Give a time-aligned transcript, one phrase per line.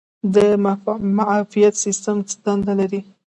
[0.33, 0.35] د
[1.17, 3.01] معافیت سیستم څه دنده لري؟